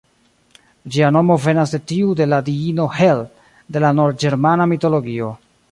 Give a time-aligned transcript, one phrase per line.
[0.95, 3.23] Ĝia nomo venas de tiu de la diino Hel,
[3.77, 5.33] de la nord-ĝermana mitologio.